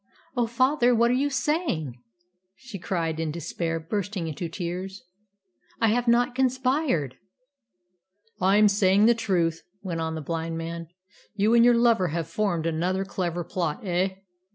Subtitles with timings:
[0.35, 2.01] "Oh, father, what are you saying?"
[2.55, 5.03] she cried in despair, bursting into tears.
[5.79, 7.17] "I have not conspired."
[8.41, 10.87] "I am saying the truth," went on the blind man.
[11.35, 14.15] "You and your lover have formed another clever plot, eh?